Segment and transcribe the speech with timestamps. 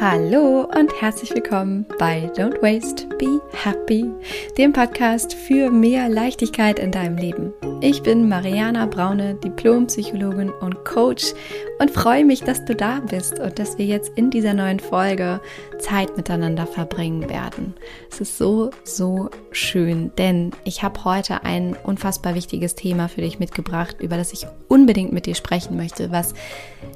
[0.00, 4.10] Hallo und herzlich willkommen bei Don't Waste, Be Happy,
[4.56, 7.52] dem Podcast für mehr Leichtigkeit in deinem Leben.
[7.82, 11.34] Ich bin Mariana Braune, Diplompsychologin und Coach
[11.80, 15.40] und freue mich, dass du da bist und dass wir jetzt in dieser neuen Folge
[15.78, 17.74] Zeit miteinander verbringen werden.
[18.10, 23.38] Es ist so, so schön, denn ich habe heute ein unfassbar wichtiges Thema für dich
[23.38, 26.34] mitgebracht, über das ich unbedingt mit dir sprechen möchte, was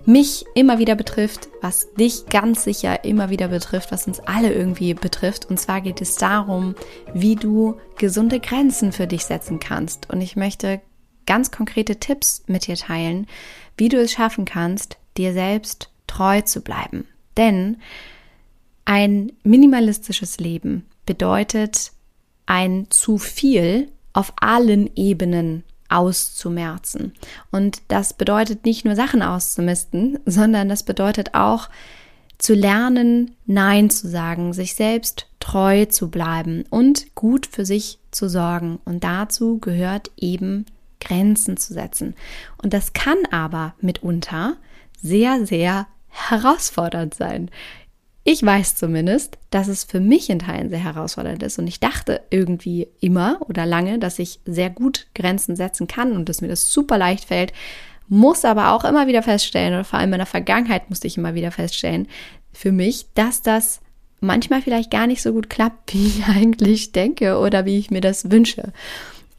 [0.06, 4.94] mich immer wieder betrifft, was dich ganz sicher immer wieder betrifft, was uns alle irgendwie
[4.94, 5.46] betrifft.
[5.46, 6.74] Und zwar geht es darum,
[7.12, 10.10] wie du gesunde Grenzen für dich setzen kannst.
[10.10, 10.80] Und ich möchte
[11.26, 13.26] ganz konkrete Tipps mit dir teilen,
[13.76, 17.06] wie du es schaffen kannst, dir selbst treu zu bleiben.
[17.36, 17.78] Denn
[18.84, 21.92] ein minimalistisches Leben bedeutet
[22.46, 27.12] ein zu viel auf allen Ebenen auszumerzen.
[27.50, 31.68] Und das bedeutet nicht nur Sachen auszumisten, sondern das bedeutet auch
[32.44, 38.28] zu lernen, Nein zu sagen, sich selbst treu zu bleiben und gut für sich zu
[38.28, 38.80] sorgen.
[38.84, 40.66] Und dazu gehört eben
[41.00, 42.14] Grenzen zu setzen.
[42.62, 44.58] Und das kann aber mitunter
[45.00, 47.50] sehr, sehr herausfordernd sein.
[48.24, 52.20] Ich weiß zumindest, dass es für mich in Teilen sehr herausfordernd ist und ich dachte
[52.28, 56.70] irgendwie immer oder lange, dass ich sehr gut Grenzen setzen kann und dass mir das
[56.70, 57.54] super leicht fällt,
[58.08, 61.34] muss aber auch immer wieder feststellen oder vor allem in der Vergangenheit musste ich immer
[61.34, 62.06] wieder feststellen
[62.54, 63.80] für mich, dass das
[64.20, 68.00] manchmal vielleicht gar nicht so gut klappt, wie ich eigentlich denke oder wie ich mir
[68.00, 68.72] das wünsche.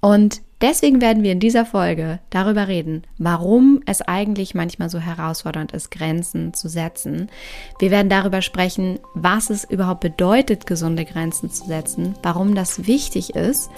[0.02, 5.73] Und Deswegen werden wir in dieser Folge darüber reden, warum es eigentlich manchmal so herausfordernd
[5.73, 7.30] ist, Grenzen zu setzen.
[7.77, 13.35] Wir werden darüber sprechen, was es überhaupt bedeutet, gesunde Grenzen zu setzen, warum das wichtig
[13.35, 13.69] ist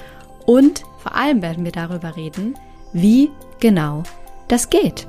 [0.46, 2.54] und vor allem werden wir darüber reden,
[2.94, 4.04] wie genau
[4.48, 5.08] das geht.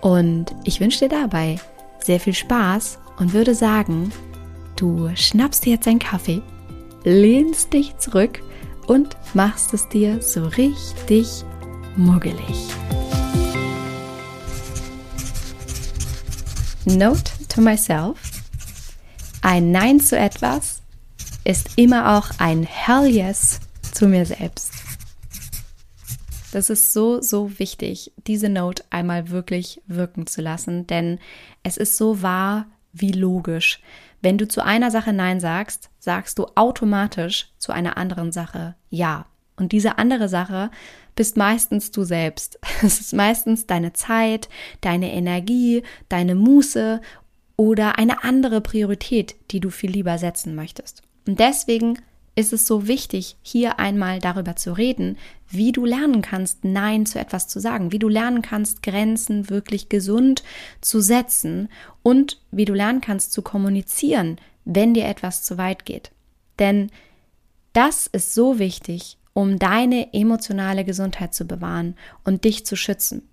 [0.00, 1.56] Und ich wünsche dir dabei
[1.98, 4.12] sehr viel Spaß und würde sagen,
[4.76, 6.42] du schnappst dir jetzt einen Kaffee,
[7.04, 8.42] lehnst dich zurück
[8.86, 11.44] und machst es dir so richtig
[11.96, 12.68] muggelig.
[16.84, 18.18] Note to myself.
[19.42, 20.82] Ein Nein zu etwas
[21.44, 23.60] ist immer auch ein Hell Yes
[23.92, 24.72] zu mir selbst.
[26.52, 31.18] Das ist so, so wichtig, diese Note einmal wirklich wirken zu lassen, denn
[31.62, 32.66] es ist so wahr
[33.00, 33.80] wie logisch.
[34.22, 39.26] Wenn du zu einer Sache Nein sagst, sagst du automatisch zu einer anderen Sache Ja.
[39.58, 40.70] Und diese andere Sache
[41.14, 42.58] bist meistens du selbst.
[42.82, 44.48] Es ist meistens deine Zeit,
[44.82, 47.00] deine Energie, deine Muße
[47.56, 51.02] oder eine andere Priorität, die du viel lieber setzen möchtest.
[51.26, 51.98] Und deswegen
[52.36, 55.16] ist es so wichtig, hier einmal darüber zu reden,
[55.48, 59.88] wie du lernen kannst, Nein zu etwas zu sagen, wie du lernen kannst, Grenzen wirklich
[59.88, 60.44] gesund
[60.82, 61.70] zu setzen
[62.02, 64.36] und wie du lernen kannst zu kommunizieren,
[64.66, 66.12] wenn dir etwas zu weit geht.
[66.58, 66.90] Denn
[67.72, 73.28] das ist so wichtig, um deine emotionale Gesundheit zu bewahren und dich zu schützen.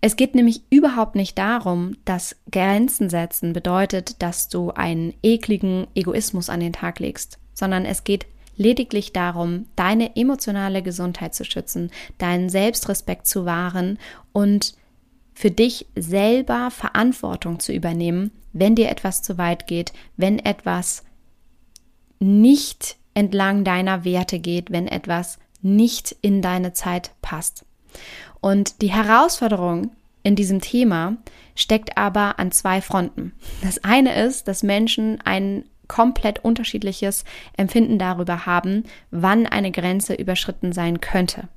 [0.00, 6.50] Es geht nämlich überhaupt nicht darum, dass Grenzen setzen bedeutet, dass du einen ekligen Egoismus
[6.50, 8.26] an den Tag legst sondern es geht
[8.56, 13.98] lediglich darum, deine emotionale Gesundheit zu schützen, deinen Selbstrespekt zu wahren
[14.32, 14.74] und
[15.32, 21.02] für dich selber Verantwortung zu übernehmen, wenn dir etwas zu weit geht, wenn etwas
[22.20, 27.64] nicht entlang deiner Werte geht, wenn etwas nicht in deine Zeit passt.
[28.40, 29.90] Und die Herausforderung
[30.22, 31.16] in diesem Thema
[31.54, 33.32] steckt aber an zwei Fronten.
[33.62, 37.24] Das eine ist, dass Menschen einen komplett unterschiedliches
[37.56, 41.48] Empfinden darüber haben, wann eine Grenze überschritten sein könnte.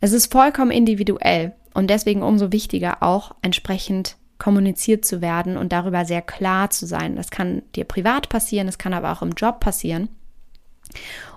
[0.00, 6.04] Es ist vollkommen individuell und deswegen umso wichtiger auch entsprechend kommuniziert zu werden und darüber
[6.04, 7.14] sehr klar zu sein.
[7.14, 10.08] Das kann dir privat passieren, das kann aber auch im Job passieren.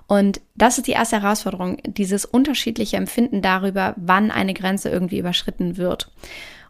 [0.08, 5.76] Und das ist die erste Herausforderung, dieses unterschiedliche Empfinden darüber, wann eine Grenze irgendwie überschritten
[5.76, 6.10] wird.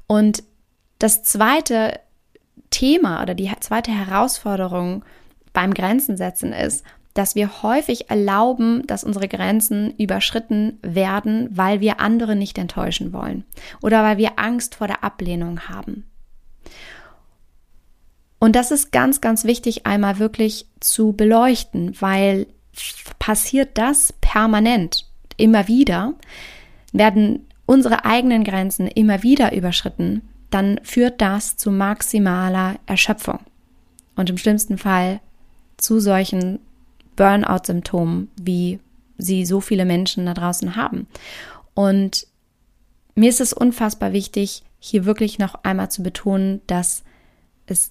[0.07, 0.43] Und
[0.99, 2.01] das zweite
[2.77, 5.03] Thema oder die zweite Herausforderung
[5.55, 6.85] beim Grenzen setzen ist,
[7.15, 13.45] dass wir häufig erlauben, dass unsere Grenzen überschritten werden, weil wir andere nicht enttäuschen wollen
[13.81, 16.05] oder weil wir Angst vor der Ablehnung haben.
[18.39, 22.47] Und das ist ganz, ganz wichtig einmal wirklich zu beleuchten, weil
[23.19, 25.07] passiert das permanent,
[25.39, 26.13] immer wieder,
[26.93, 30.21] werden unsere eigenen Grenzen immer wieder überschritten,
[30.51, 33.41] dann führt das zu maximaler Erschöpfung
[34.15, 35.21] und im schlimmsten Fall
[35.77, 36.61] zu solchen
[37.17, 38.81] Burnout-Symptomen, wie
[39.19, 41.07] sie so viele Menschen da draußen haben.
[41.75, 42.27] Und
[43.15, 47.03] mir ist es unfassbar wichtig, hier wirklich noch einmal zu betonen, dass
[47.67, 47.91] es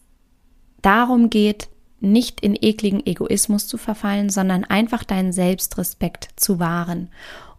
[0.82, 1.70] darum geht,
[2.00, 7.10] nicht in ekligen Egoismus zu verfallen, sondern einfach deinen Selbstrespekt zu wahren.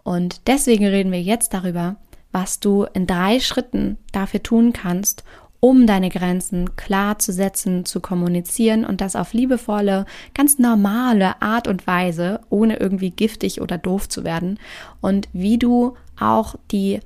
[0.05, 1.97] Und deswegen reden wir jetzt darüber,
[2.37, 5.25] was du in drei Schritten dafür tun kannst,
[5.59, 10.05] um deine Grenzen klar zu setzen, zu kommunizieren und das auf liebevolle,
[10.35, 14.59] ganz normale Art und Weise, ohne irgendwie giftig oder doof zu werden.
[15.01, 17.01] Und wie du auch die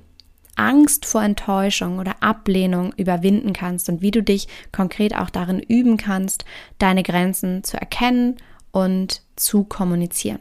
[0.56, 5.96] Angst vor Enttäuschung oder Ablehnung überwinden kannst und wie du dich konkret auch darin üben
[5.96, 6.44] kannst,
[6.78, 8.34] deine Grenzen zu erkennen
[8.72, 10.40] und zu kommunizieren.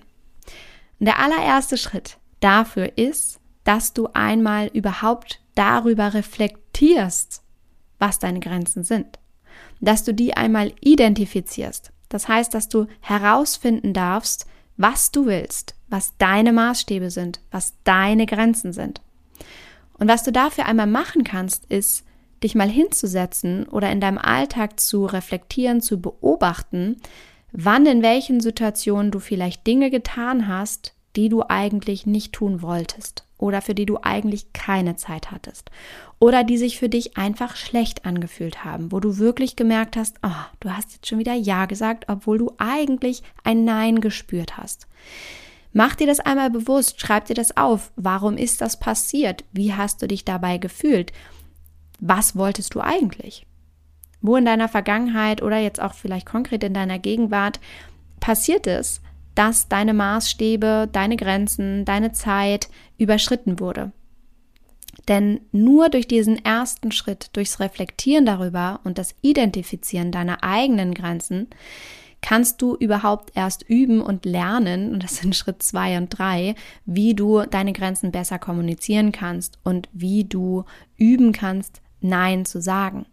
[0.99, 3.38] Und der allererste Schritt dafür ist,
[3.69, 7.43] dass du einmal überhaupt darüber reflektierst,
[7.99, 9.19] was deine Grenzen sind.
[9.79, 11.91] Dass du die einmal identifizierst.
[12.09, 18.25] Das heißt, dass du herausfinden darfst, was du willst, was deine Maßstäbe sind, was deine
[18.25, 19.01] Grenzen sind.
[19.99, 22.03] Und was du dafür einmal machen kannst, ist,
[22.41, 26.97] dich mal hinzusetzen oder in deinem Alltag zu reflektieren, zu beobachten,
[27.51, 33.25] wann in welchen Situationen du vielleicht Dinge getan hast, die du eigentlich nicht tun wolltest
[33.37, 35.71] oder für die du eigentlich keine Zeit hattest
[36.19, 40.45] oder die sich für dich einfach schlecht angefühlt haben, wo du wirklich gemerkt hast, oh,
[40.59, 44.87] du hast jetzt schon wieder Ja gesagt, obwohl du eigentlich ein Nein gespürt hast.
[45.71, 47.91] Mach dir das einmal bewusst, schreib dir das auf.
[47.95, 49.45] Warum ist das passiert?
[49.51, 51.13] Wie hast du dich dabei gefühlt?
[51.99, 53.45] Was wolltest du eigentlich?
[54.21, 57.59] Wo in deiner Vergangenheit oder jetzt auch vielleicht konkret in deiner Gegenwart
[58.19, 59.01] passiert es,
[59.39, 63.93] dass deine Maßstäbe, deine Grenzen, deine Zeit überschritten wurde?
[65.07, 71.47] Denn nur durch diesen ersten Schritt, durchs Reflektieren darüber und das Identifizieren deiner eigenen Grenzen,
[72.21, 76.53] kannst du überhaupt erst üben und lernen, und das sind Schritt zwei und drei,
[76.85, 80.65] wie du deine Grenzen besser kommunizieren kannst und wie du
[80.97, 83.05] üben kannst, Nein zu sagen.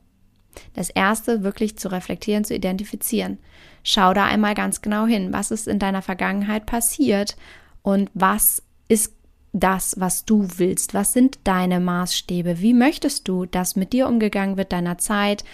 [0.75, 3.39] Das erste wirklich zu reflektieren, zu identifizieren.
[3.83, 7.37] Schau da einmal ganz genau hin, was ist in deiner Vergangenheit passiert
[7.83, 9.13] und was ist
[9.53, 10.93] das, was du willst?
[10.93, 12.61] Was sind deine Maßstäbe?
[12.61, 15.45] Wie möchtest du, dass mit dir umgegangen wird, deiner Zeit?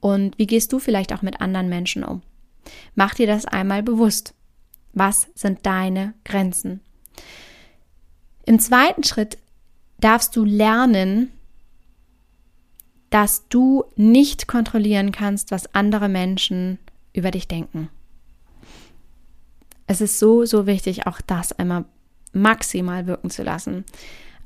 [0.00, 2.22] Und wie gehst du vielleicht auch mit anderen Menschen um?
[2.94, 4.34] Mach dir das einmal bewusst.
[4.92, 6.80] Was sind deine Grenzen?
[8.46, 9.38] Im zweiten Schritt
[9.98, 11.30] darfst du lernen,
[13.10, 16.78] dass du nicht kontrollieren kannst, was andere Menschen
[17.12, 17.88] über dich denken.
[19.86, 21.84] Es ist so, so wichtig, auch das einmal
[22.32, 23.84] maximal wirken zu lassen.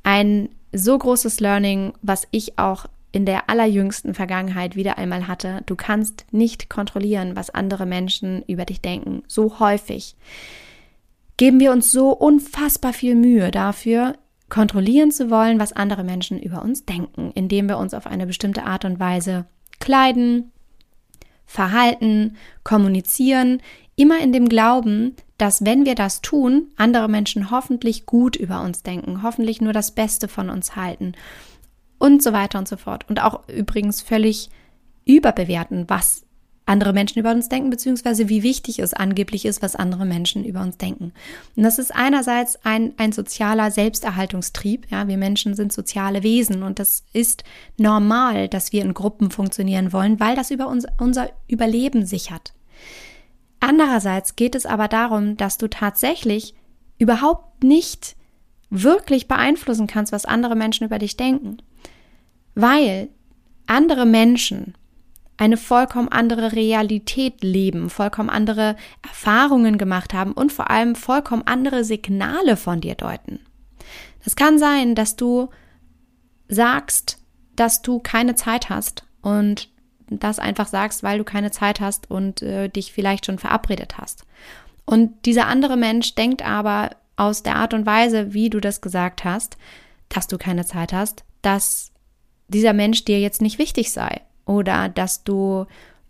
[0.03, 5.63] Ein so großes Learning, was ich auch in der allerjüngsten Vergangenheit wieder einmal hatte.
[5.67, 9.23] Du kannst nicht kontrollieren, was andere Menschen über dich denken.
[9.29, 10.17] So häufig
[11.37, 14.15] geben wir uns so unfassbar viel Mühe dafür,
[14.55, 18.63] kontrollieren zu wollen, was andere Menschen über uns denken, indem wir uns auf eine bestimmte
[18.63, 19.47] Art und Weise
[19.81, 20.53] kleiden,
[21.45, 23.61] verhalten, kommunizieren,
[23.97, 28.85] immer in dem Glauben, dass wenn wir das tun, andere Menschen hoffentlich gut über uns
[28.85, 31.15] denken, hoffentlich nur das Beste von uns halten
[31.99, 33.09] und so weiter und so fort.
[33.09, 34.51] Und auch übrigens völlig
[35.05, 36.24] überbewerten, was
[36.67, 40.63] andere Menschen über uns denken, beziehungsweise wie wichtig es angeblich ist, was andere Menschen über
[40.63, 41.13] uns denken.
[41.57, 44.91] Und das ist einerseits ein, ein sozialer Selbsterhaltungstrieb.
[44.91, 47.45] Ja, wir Menschen sind soziale Wesen und das ist
[47.77, 52.55] normal, dass wir in Gruppen funktionieren wollen, weil das über uns, unser Überleben sichert.
[53.61, 56.55] Andererseits geht es aber darum, dass du tatsächlich
[56.99, 58.17] überhaupt nicht
[58.71, 61.59] wirklich beeinflussen kannst, was andere Menschen über dich denken
[62.55, 63.09] weil
[63.67, 64.75] andere Menschen
[65.37, 71.85] eine vollkommen andere Realität leben, vollkommen andere Erfahrungen gemacht haben und vor allem vollkommen andere
[71.85, 73.41] Signale von dir deuten.
[74.25, 75.51] Es kann sein, dass du
[76.49, 77.19] sagst,
[77.57, 79.71] dass du keine Zeit hast und
[80.09, 84.25] das einfach sagst, weil du keine Zeit hast und äh, dich vielleicht schon verabredet hast.
[84.85, 89.25] Und dieser andere Mensch denkt aber aus der Art und Weise, wie du das gesagt
[89.25, 89.57] hast,
[90.09, 91.91] dass du keine Zeit hast, dass
[92.49, 95.67] dieser Mensch dir jetzt nicht wichtig sei oder dass du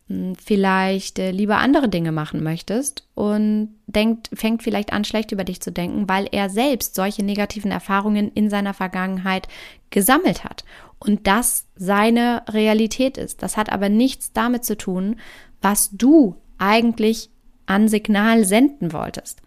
[0.09, 5.45] hm, vielleicht äh, lieber andere Dinge machen möchtest und denkt, fängt vielleicht an, schlecht über
[5.45, 9.49] dich zu denken, weil er selbst solche negativen Erfahrungen in seiner Vergangenheit
[9.91, 10.65] gesammelt hat
[10.99, 13.43] und das seine Realität ist.
[13.43, 15.17] Das hat aber nichts damit zu tun,
[15.63, 17.31] was du eigentlich
[17.67, 19.41] an Signal senden wolltest.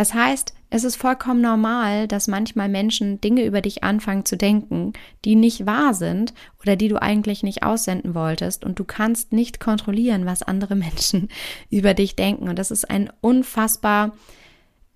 [0.00, 4.94] Das heißt, es ist vollkommen normal, dass manchmal Menschen Dinge über dich anfangen zu denken,
[5.26, 9.60] die nicht wahr sind oder die du eigentlich nicht aussenden wolltest und du kannst nicht
[9.60, 11.28] kontrollieren, was andere Menschen
[11.68, 12.48] über dich denken.
[12.48, 14.12] Und das ist ein unfassbar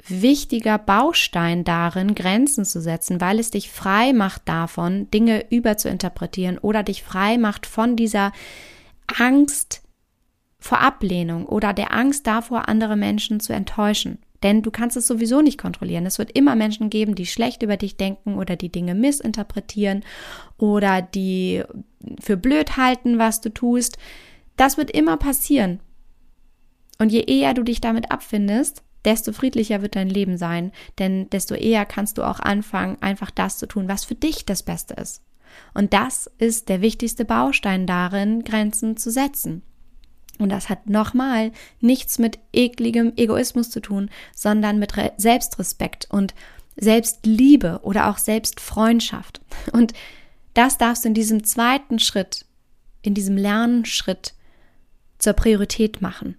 [0.09, 6.83] wichtiger Baustein darin, Grenzen zu setzen, weil es dich frei macht davon, Dinge überzuinterpretieren oder
[6.83, 8.33] dich frei macht von dieser
[9.19, 9.83] Angst
[10.59, 14.17] vor Ablehnung oder der Angst davor, andere Menschen zu enttäuschen.
[14.45, 16.07] Denn du kannst es sowieso nicht kontrollieren.
[16.07, 20.05] Es wird immer Menschen geben, die schlecht über dich denken oder die Dinge missinterpretieren
[20.59, 21.63] oder die
[22.21, 23.97] für blöd halten, was du tust.
[24.57, 25.81] Das wird immer passieren.
[26.99, 31.55] Und je eher du dich damit abfindest, desto friedlicher wird dein Leben sein, denn desto
[31.55, 35.23] eher kannst du auch anfangen, einfach das zu tun, was für dich das Beste ist.
[35.73, 39.63] Und das ist der wichtigste Baustein darin, Grenzen zu setzen.
[40.39, 46.35] Und das hat nochmal nichts mit ekligem Egoismus zu tun, sondern mit Re Selbstrespekt und
[46.77, 49.41] Selbstliebe oder auch Selbstfreundschaft.
[49.73, 49.93] Und
[50.55, 52.47] das darfst du in diesem zweiten Schritt,
[53.03, 54.35] in diesem Lernschritt
[55.19, 56.37] zur Priorität machen.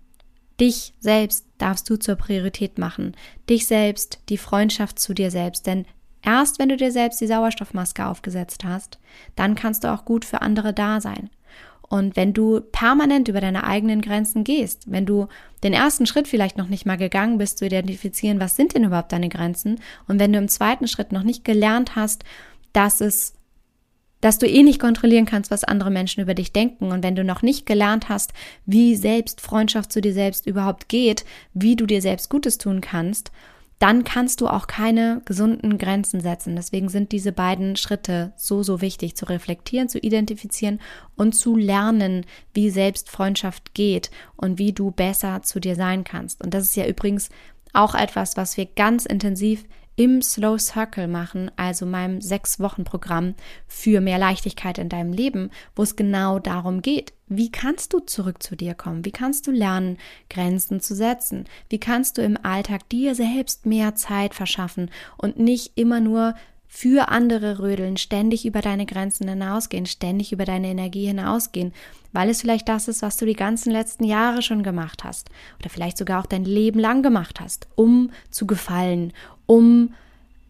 [0.59, 3.15] Dich selbst darfst du zur Priorität machen.
[3.49, 5.67] Dich selbst, die Freundschaft zu dir selbst.
[5.67, 5.85] Denn
[6.21, 8.99] erst wenn du dir selbst die Sauerstoffmaske aufgesetzt hast,
[9.35, 11.29] dann kannst du auch gut für andere da sein.
[11.87, 15.27] Und wenn du permanent über deine eigenen Grenzen gehst, wenn du
[15.63, 19.11] den ersten Schritt vielleicht noch nicht mal gegangen bist, zu identifizieren, was sind denn überhaupt
[19.11, 22.23] deine Grenzen, und wenn du im zweiten Schritt noch nicht gelernt hast,
[22.73, 23.33] dass es
[24.21, 26.91] dass du eh nicht kontrollieren kannst, was andere Menschen über dich denken.
[26.91, 28.33] Und wenn du noch nicht gelernt hast,
[28.65, 33.31] wie selbst Freundschaft zu dir selbst überhaupt geht, wie du dir selbst Gutes tun kannst,
[33.79, 36.55] dann kannst du auch keine gesunden Grenzen setzen.
[36.55, 40.79] Deswegen sind diese beiden Schritte so, so wichtig zu reflektieren, zu identifizieren
[41.15, 46.41] und zu lernen, wie Selbstfreundschaft geht und wie du besser zu dir sein kannst.
[46.41, 47.29] Und das ist ja übrigens
[47.73, 49.65] auch etwas, was wir ganz intensiv
[49.95, 53.35] im Slow Circle machen, also meinem sechs Wochen Programm
[53.67, 57.13] für mehr Leichtigkeit in deinem Leben, wo es genau darum geht.
[57.27, 59.05] Wie kannst du zurück zu dir kommen?
[59.05, 59.97] Wie kannst du lernen,
[60.29, 61.45] Grenzen zu setzen?
[61.69, 66.35] Wie kannst du im Alltag dir selbst mehr Zeit verschaffen und nicht immer nur
[66.75, 71.71] für andere rödeln, ständig über deine Grenzen hinausgehen, ständig über deine Energie hinausgehen,
[72.11, 75.69] weil es vielleicht das ist, was du die ganzen letzten Jahre schon gemacht hast oder
[75.69, 79.13] vielleicht sogar auch dein Leben lang gemacht hast, um zu gefallen,
[79.45, 79.93] um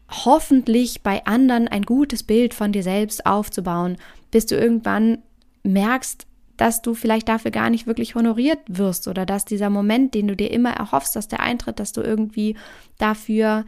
[0.09, 3.97] hoffentlich bei anderen ein gutes Bild von dir selbst aufzubauen,
[4.31, 5.19] bis du irgendwann
[5.61, 6.25] merkst,
[6.57, 10.35] dass du vielleicht dafür gar nicht wirklich honoriert wirst oder dass dieser Moment, den du
[10.35, 12.55] dir immer erhoffst, dass der eintritt, dass du irgendwie
[12.97, 13.63] dafür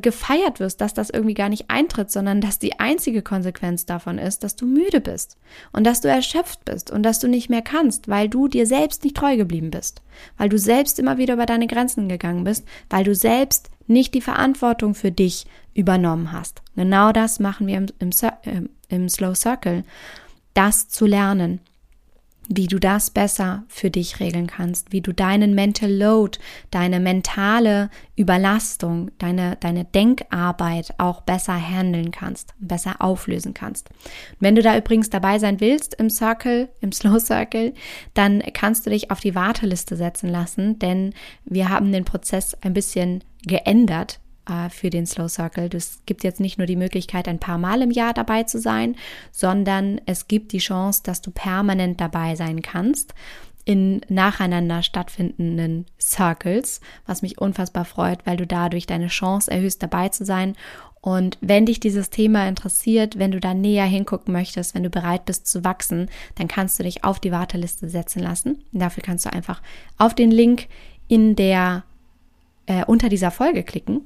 [0.00, 4.42] gefeiert wirst, dass das irgendwie gar nicht eintritt, sondern dass die einzige Konsequenz davon ist,
[4.42, 5.36] dass du müde bist
[5.72, 9.04] und dass du erschöpft bist und dass du nicht mehr kannst, weil du dir selbst
[9.04, 10.02] nicht treu geblieben bist,
[10.38, 14.20] weil du selbst immer wieder über deine Grenzen gegangen bist, weil du selbst nicht die
[14.20, 16.62] Verantwortung für dich übernommen hast.
[16.76, 19.84] Genau das machen wir im, im, äh, im Slow Circle,
[20.54, 21.60] das zu lernen
[22.48, 26.38] wie du das besser für dich regeln kannst, wie du deinen Mental Load,
[26.70, 33.90] deine mentale Überlastung, deine, deine Denkarbeit auch besser handeln kannst, besser auflösen kannst.
[34.40, 37.74] wenn du da übrigens dabei sein willst im Circle, im Slow Circle,
[38.14, 42.74] dann kannst du dich auf die Warteliste setzen lassen, denn wir haben den Prozess ein
[42.74, 45.70] bisschen geändert äh, für den Slow Circle.
[45.74, 48.96] Es gibt jetzt nicht nur die Möglichkeit, ein paar Mal im Jahr dabei zu sein,
[49.30, 53.14] sondern es gibt die Chance, dass du permanent dabei sein kannst
[53.64, 60.08] in nacheinander stattfindenden Circles, was mich unfassbar freut, weil du dadurch deine Chance erhöhst, dabei
[60.08, 60.56] zu sein.
[61.00, 65.24] Und wenn dich dieses Thema interessiert, wenn du da näher hingucken möchtest, wenn du bereit
[65.24, 68.64] bist zu wachsen, dann kannst du dich auf die Warteliste setzen lassen.
[68.72, 69.62] dafür kannst du einfach
[69.98, 70.68] auf den Link
[71.08, 71.84] in der
[72.66, 74.02] äh, unter dieser Folge klicken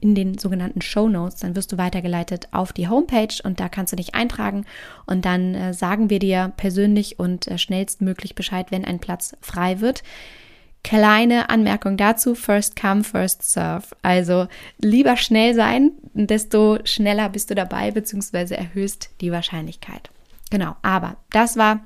[0.00, 3.92] in den sogenannten Show Notes, dann wirst du weitergeleitet auf die Homepage und da kannst
[3.92, 4.64] du dich eintragen
[5.06, 9.80] und dann äh, sagen wir dir persönlich und äh, schnellstmöglich Bescheid, wenn ein Platz frei
[9.80, 10.02] wird.
[10.82, 13.86] Kleine Anmerkung dazu, first come, first serve.
[14.02, 14.46] Also
[14.78, 20.10] lieber schnell sein, desto schneller bist du dabei, beziehungsweise erhöhst die Wahrscheinlichkeit.
[20.50, 21.80] Genau, aber das war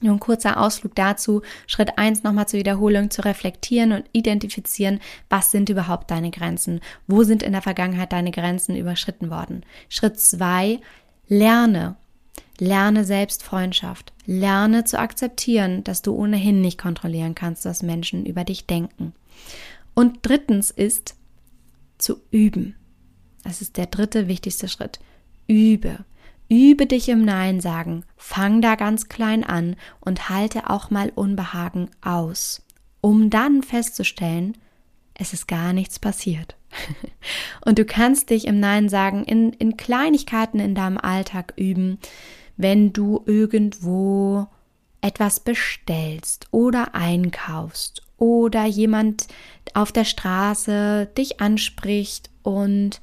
[0.00, 1.42] nur ein kurzer Ausflug dazu.
[1.66, 6.80] Schritt eins nochmal zur Wiederholung zu reflektieren und identifizieren, was sind überhaupt deine Grenzen?
[7.06, 9.64] Wo sind in der Vergangenheit deine Grenzen überschritten worden?
[9.88, 10.80] Schritt zwei
[11.28, 11.96] lerne.
[12.58, 14.12] Lerne Selbstfreundschaft.
[14.26, 19.12] Lerne zu akzeptieren, dass du ohnehin nicht kontrollieren kannst, was Menschen über dich denken.
[19.94, 21.16] Und drittens ist
[21.98, 22.76] zu üben.
[23.42, 25.00] Das ist der dritte wichtigste Schritt.
[25.46, 26.04] Übe.
[26.48, 31.90] Übe dich im Nein sagen, fang da ganz klein an und halte auch mal Unbehagen
[32.02, 32.62] aus,
[33.00, 34.56] um dann festzustellen,
[35.14, 36.56] es ist gar nichts passiert.
[37.64, 41.98] und du kannst dich im Nein sagen in, in Kleinigkeiten in deinem Alltag üben,
[42.56, 44.46] wenn du irgendwo
[45.00, 49.28] etwas bestellst oder einkaufst oder jemand
[49.72, 53.00] auf der Straße dich anspricht und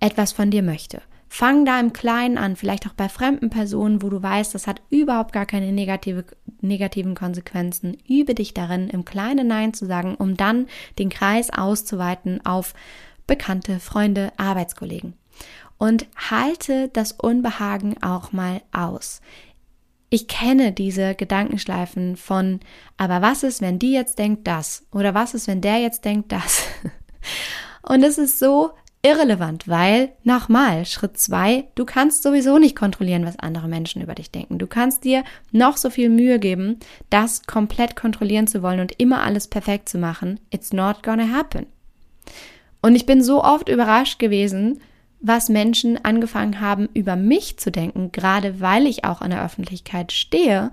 [0.00, 4.10] etwas von dir möchte Fang da im Kleinen an, vielleicht auch bei fremden Personen, wo
[4.10, 6.24] du weißt, das hat überhaupt gar keine negative,
[6.60, 7.96] negativen Konsequenzen.
[8.08, 10.66] Übe dich darin, im Kleinen Nein zu sagen, um dann
[10.98, 12.74] den Kreis auszuweiten auf
[13.28, 15.14] Bekannte, Freunde, Arbeitskollegen.
[15.78, 19.20] Und halte das Unbehagen auch mal aus.
[20.10, 22.58] Ich kenne diese Gedankenschleifen von,
[22.96, 24.84] aber was ist, wenn die jetzt denkt das?
[24.90, 26.64] Oder was ist, wenn der jetzt denkt das?
[27.82, 28.72] Und es ist so
[29.02, 34.30] irrelevant, weil, nochmal, Schritt zwei, du kannst sowieso nicht kontrollieren, was andere Menschen über dich
[34.30, 34.58] denken.
[34.58, 36.78] Du kannst dir noch so viel Mühe geben,
[37.08, 40.38] das komplett kontrollieren zu wollen und immer alles perfekt zu machen.
[40.50, 41.66] It's not gonna happen.
[42.82, 44.80] Und ich bin so oft überrascht gewesen,
[45.20, 50.12] was Menschen angefangen haben, über mich zu denken, gerade weil ich auch in der Öffentlichkeit
[50.12, 50.70] stehe,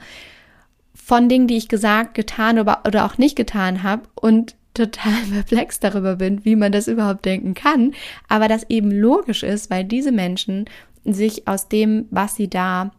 [0.94, 6.16] von Dingen, die ich gesagt, getan oder auch nicht getan habe und total perplex darüber
[6.16, 7.94] bin, wie man das überhaupt denken kann,
[8.28, 10.66] aber das eben logisch ist, weil diese Menschen
[11.04, 12.92] sich aus dem, was sie da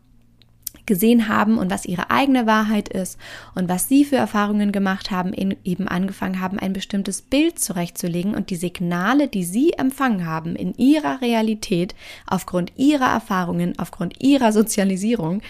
[0.88, 3.18] gesehen haben und was ihre eigene Wahrheit ist
[3.54, 8.48] und was sie für Erfahrungen gemacht haben, eben angefangen haben, ein bestimmtes Bild zurechtzulegen und
[8.50, 11.94] die Signale, die sie empfangen haben in ihrer Realität,
[12.26, 15.42] aufgrund ihrer Erfahrungen, aufgrund ihrer Sozialisierung,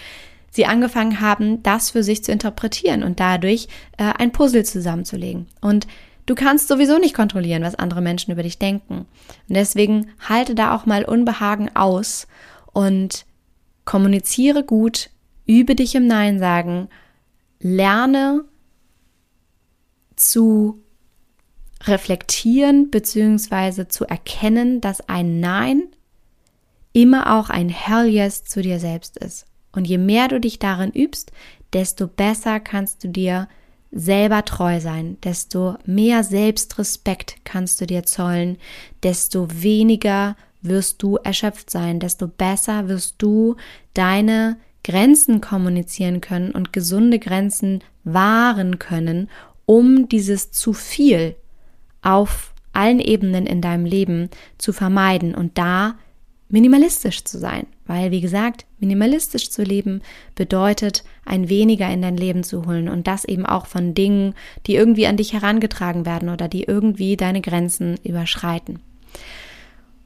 [0.51, 3.67] sie angefangen haben, das für sich zu interpretieren und dadurch
[3.97, 5.47] äh, ein Puzzle zusammenzulegen.
[5.61, 5.87] Und
[6.29, 9.07] Du kannst sowieso nicht kontrollieren, was andere Menschen über dich denken.
[9.47, 12.27] Und deswegen halte da auch mal Unbehagen aus
[12.71, 13.25] und
[13.83, 15.09] kommuniziere gut,
[15.47, 16.87] übe dich im Nein sagen,
[17.59, 18.45] lerne
[20.15, 20.83] zu
[21.85, 23.87] reflektieren bzw.
[23.87, 25.81] zu erkennen, dass ein Nein
[26.93, 29.47] immer auch ein Hell Yes zu dir selbst ist.
[29.71, 31.31] Und je mehr du dich darin übst,
[31.73, 33.47] desto besser kannst du dir
[33.91, 38.57] selber treu sein, desto mehr Selbstrespekt kannst du dir zollen,
[39.03, 43.55] desto weniger wirst du erschöpft sein, desto besser wirst du
[43.93, 49.29] deine Grenzen kommunizieren können und gesunde Grenzen wahren können,
[49.65, 51.35] um dieses zu viel
[52.01, 55.35] auf allen Ebenen in deinem Leben zu vermeiden.
[55.35, 55.95] Und da
[56.49, 57.67] minimalistisch zu sein.
[57.85, 60.01] Weil, wie gesagt, minimalistisch zu leben
[60.35, 64.35] bedeutet, ein weniger in dein Leben zu holen und das eben auch von Dingen,
[64.67, 68.79] die irgendwie an dich herangetragen werden oder die irgendwie deine Grenzen überschreiten.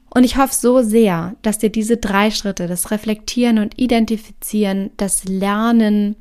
[0.09, 5.25] Und ich hoffe so sehr, dass dir diese drei Schritte, das Reflektieren und Identifizieren, das
[5.25, 6.15] Lernen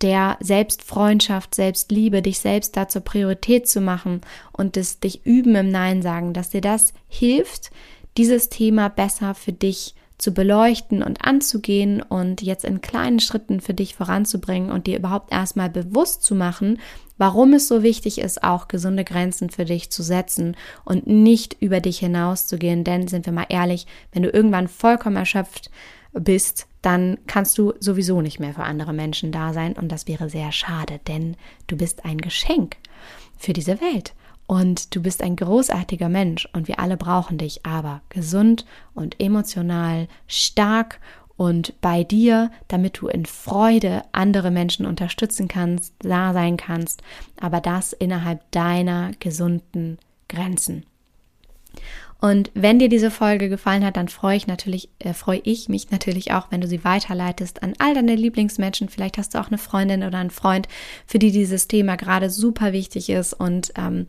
[0.00, 4.20] der Selbstfreundschaft, Selbstliebe, dich selbst da zur Priorität zu machen
[4.52, 7.70] und das dich üben im Nein sagen, dass dir das hilft,
[8.16, 13.74] dieses Thema besser für dich zu beleuchten und anzugehen und jetzt in kleinen Schritten für
[13.74, 16.78] dich voranzubringen und dir überhaupt erstmal bewusst zu machen,
[17.18, 21.80] warum es so wichtig ist, auch gesunde Grenzen für dich zu setzen und nicht über
[21.80, 22.84] dich hinauszugehen.
[22.84, 25.70] Denn sind wir mal ehrlich, wenn du irgendwann vollkommen erschöpft
[26.12, 30.28] bist, dann kannst du sowieso nicht mehr für andere Menschen da sein und das wäre
[30.28, 32.76] sehr schade, denn du bist ein Geschenk
[33.38, 34.14] für diese Welt.
[34.52, 40.08] Und du bist ein großartiger Mensch und wir alle brauchen dich, aber gesund und emotional
[40.26, 41.00] stark
[41.38, 47.00] und bei dir, damit du in Freude andere Menschen unterstützen kannst, da sein kannst,
[47.40, 49.96] aber das innerhalb deiner gesunden
[50.28, 50.84] Grenzen.
[52.20, 55.90] Und wenn dir diese Folge gefallen hat, dann freue ich natürlich, äh, freue ich mich
[55.90, 58.88] natürlich auch, wenn du sie weiterleitest an all deine Lieblingsmenschen.
[58.88, 60.68] Vielleicht hast du auch eine Freundin oder einen Freund,
[61.04, 64.06] für die dieses Thema gerade super wichtig ist und ähm,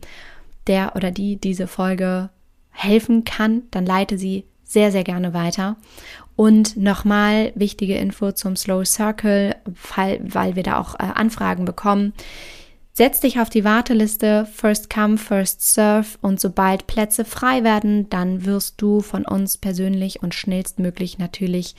[0.66, 2.30] der oder die diese Folge
[2.70, 5.76] helfen kann, dann leite sie sehr, sehr gerne weiter.
[6.36, 9.54] Und nochmal wichtige Info zum Slow Circle,
[9.96, 12.12] weil, wir da auch äh, Anfragen bekommen.
[12.92, 18.44] Setz dich auf die Warteliste, first come, first serve und sobald Plätze frei werden, dann
[18.44, 21.74] wirst du von uns persönlich und schnellstmöglich natürlich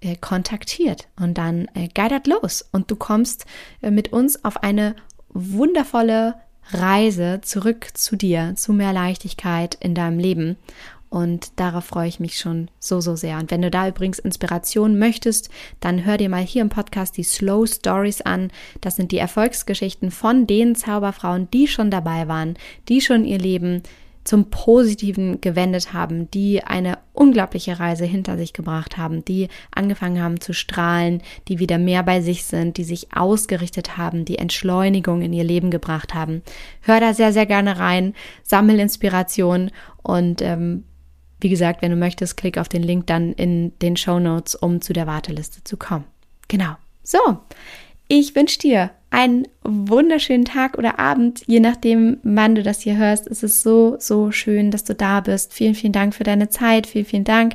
[0.00, 3.44] äh, kontaktiert und dann äh, geidert los und du kommst
[3.82, 4.96] äh, mit uns auf eine
[5.28, 6.36] wundervolle
[6.72, 10.56] Reise zurück zu dir, zu mehr Leichtigkeit in deinem Leben.
[11.08, 13.38] Und darauf freue ich mich schon so, so sehr.
[13.38, 15.50] Und wenn du da übrigens Inspiration möchtest,
[15.80, 18.50] dann hör dir mal hier im Podcast die Slow Stories an.
[18.80, 23.82] Das sind die Erfolgsgeschichten von den Zauberfrauen, die schon dabei waren, die schon ihr Leben
[24.26, 30.40] zum Positiven gewendet haben, die eine unglaubliche Reise hinter sich gebracht haben, die angefangen haben
[30.40, 35.32] zu strahlen, die wieder mehr bei sich sind, die sich ausgerichtet haben, die Entschleunigung in
[35.32, 36.42] ihr Leben gebracht haben.
[36.82, 39.70] Hör da sehr, sehr gerne rein, sammel Inspiration
[40.02, 40.84] und ähm,
[41.40, 44.80] wie gesagt, wenn du möchtest, klick auf den Link dann in den Show Notes, um
[44.80, 46.04] zu der Warteliste zu kommen.
[46.48, 46.76] Genau.
[47.02, 47.18] So,
[48.08, 53.26] ich wünsche dir einen wunderschönen Tag oder Abend, je nachdem, wann du das hier hörst.
[53.26, 55.52] Es ist so, so schön, dass du da bist.
[55.54, 56.86] Vielen, vielen Dank für deine Zeit.
[56.86, 57.54] Vielen, vielen Dank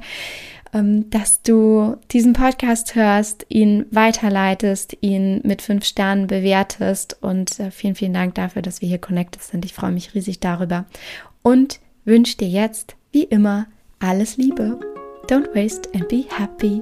[0.74, 7.72] ähm, dass du diesen Podcast hörst, ihn weiterleitest, ihn mit fünf Sternen bewertest und äh,
[7.72, 9.66] vielen, vielen Dank dafür, dass wir hier connected sind.
[9.66, 10.86] Ich freue mich riesig darüber
[11.42, 13.68] und wünsche dir jetzt, wie immer,
[14.00, 14.80] alles Liebe.
[15.28, 16.82] Don't waste and be happy.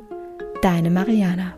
[0.62, 1.54] Deine Mariana.